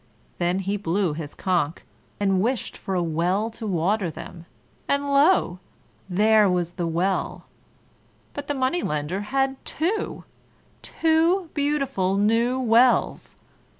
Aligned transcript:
Then 0.39 0.57
he 0.57 0.77
blew 0.77 1.13
his 1.13 1.35
conch, 1.35 1.81
and 2.19 2.41
wished 2.41 2.75
for 2.75 2.95
a 2.95 3.03
well 3.03 3.51
to 3.51 3.67
water 3.67 4.09
them, 4.09 4.47
and 4.87 5.05
lo! 5.13 5.59
there 6.09 6.49
was 6.49 6.73
the 6.73 6.87
well, 6.87 7.45
but 8.33 8.47
the 8.47 8.55
Money 8.55 8.81
lender 8.81 9.21
had 9.21 9.63
two! 9.63 10.23
two 10.81 11.51
beautiful 11.53 12.17
new 12.17 12.59
wells! 12.59 13.35